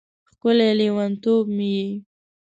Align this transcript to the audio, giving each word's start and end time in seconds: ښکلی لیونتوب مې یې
ښکلی 0.31 0.69
لیونتوب 0.79 1.43
مې 1.55 1.69
یې 1.77 1.87